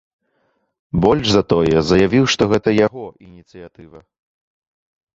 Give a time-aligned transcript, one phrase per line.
[1.03, 3.99] Больш за тое, заявіў, што гэта яго ініцыятыва.